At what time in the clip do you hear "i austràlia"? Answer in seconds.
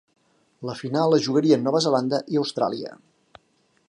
2.37-2.99